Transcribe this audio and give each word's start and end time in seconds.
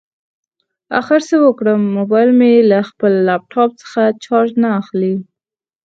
اخر 0.99 1.19
څه 1.29 1.35
وکړم؟ 1.45 1.81
مبایل 1.97 2.31
مې 2.39 2.51
له 2.71 2.79
خپل 2.89 3.11
لاپټاپ 3.27 3.71
څخه 3.81 4.01
چارج 4.23 4.49
نه 4.63 4.69
اخلي 4.81 5.13